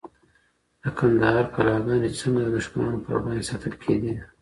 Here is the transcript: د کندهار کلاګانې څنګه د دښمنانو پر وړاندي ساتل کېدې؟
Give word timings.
د 0.81 0.83
کندهار 0.97 1.45
کلاګانې 1.55 2.09
څنګه 2.19 2.41
د 2.43 2.49
دښمنانو 2.57 3.03
پر 3.05 3.15
وړاندي 3.19 3.45
ساتل 3.49 3.73
کېدې؟ 3.83 4.13